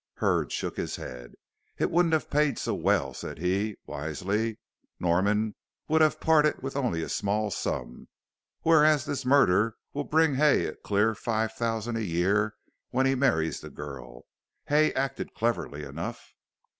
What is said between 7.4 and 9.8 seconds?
sum, whereas this murder